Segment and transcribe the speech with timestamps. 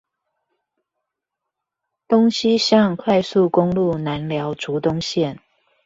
[2.07, 5.37] 東西向快速公路南寮竹東線